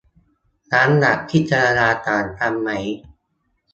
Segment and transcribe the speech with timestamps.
[0.71, 2.69] น้ำหนักพิจารณาต่างกันไหม